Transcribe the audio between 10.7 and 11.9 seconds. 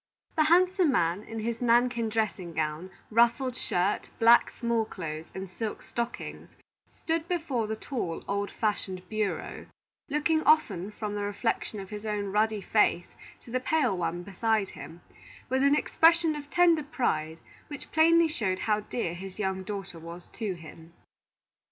from the reflection